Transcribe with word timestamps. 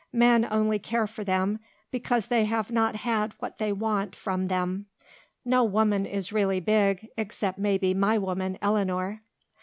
Men 0.13 0.47
only 0.49 0.79
care 0.79 1.05
for 1.05 1.23
them 1.23 1.59
because 1.91 2.25
they 2.25 2.45
have 2.45 2.71
not 2.71 2.95
had 2.95 3.33
what 3.37 3.59
they 3.59 3.71
want 3.71 4.15
from 4.15 4.47
them. 4.47 4.87
No 5.45 5.63
woman 5.63 6.07
is 6.07 6.33
really 6.33 6.59
big 6.59 7.09
except 7.17 7.59
maybe 7.59 7.93
my 7.93 8.17
woman, 8.17 8.57
Eleanor." 8.63 9.21